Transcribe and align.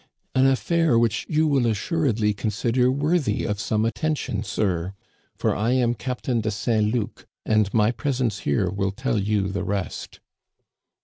"An 0.33 0.47
affair 0.47 0.97
which 0.97 1.27
you 1.29 1.45
will 1.45 1.67
assuredly 1.67 2.33
consider 2.33 2.91
worthy 2.91 3.45
of 3.45 3.59
some 3.59 3.85
attention, 3.85 4.41
sir, 4.41 4.95
for 5.35 5.55
I 5.55 5.73
am 5.73 5.93
Captain 5.93 6.41
de 6.41 6.49
Saint 6.49 6.91
Luc, 6.91 7.27
and 7.45 7.71
my 7.71 7.91
presence 7.91 8.39
here 8.39 8.71
will 8.71 8.89
tell 8.91 9.19
you 9.19 9.49
the 9.49 9.63
rest." 9.63 10.19